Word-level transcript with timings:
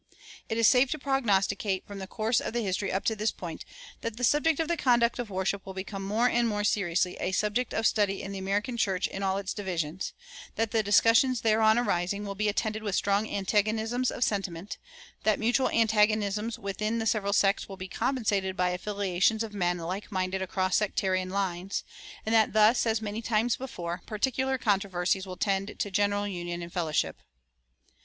It 0.49 0.57
is 0.57 0.67
safe 0.67 0.89
to 0.89 0.97
prognosticate, 0.97 1.85
from 1.85 1.99
the 1.99 2.07
course 2.07 2.41
of 2.41 2.53
the 2.53 2.61
history 2.63 2.91
up 2.91 3.05
to 3.05 3.15
this 3.15 3.29
point, 3.31 3.63
that 4.01 4.17
the 4.17 4.23
subject 4.23 4.59
of 4.59 4.67
the 4.67 4.75
conduct 4.75 5.19
of 5.19 5.29
worship 5.29 5.63
will 5.63 5.75
become 5.75 6.01
more 6.03 6.27
and 6.27 6.47
more 6.47 6.63
seriously 6.63 7.17
a 7.19 7.31
subject 7.31 7.71
of 7.71 7.85
study 7.85 8.23
in 8.23 8.31
the 8.31 8.39
American 8.39 8.77
church 8.77 9.05
in 9.05 9.21
all 9.21 9.37
its 9.37 9.53
divisions; 9.53 10.13
that 10.55 10.71
the 10.71 10.81
discussions 10.81 11.41
thereon 11.41 11.77
arising 11.77 12.25
will 12.25 12.33
be 12.33 12.49
attended 12.49 12.81
with 12.81 12.95
strong 12.95 13.29
antagonisms 13.29 14.09
of 14.09 14.23
sentiment; 14.23 14.79
that 15.21 15.37
mutual 15.37 15.69
antagonisms 15.69 16.57
within 16.57 16.97
the 16.97 17.05
several 17.05 17.31
sects 17.31 17.69
will 17.69 17.77
be 17.77 17.87
compensated 17.87 18.57
by 18.57 18.71
affiliations 18.71 19.43
of 19.43 19.53
men 19.53 19.77
like 19.77 20.11
minded 20.11 20.41
across 20.41 20.77
sectarian 20.77 21.29
lines; 21.29 21.83
and 22.25 22.33
that 22.33 22.53
thus, 22.53 22.87
as 22.87 23.03
many 23.03 23.21
times 23.21 23.55
before, 23.55 24.01
particular 24.07 24.57
controversies 24.57 25.27
will 25.27 25.37
tend 25.37 25.75
to 25.77 25.91
general 25.91 26.27
union 26.27 26.63
and 26.63 26.73
fellowship. 26.73 27.17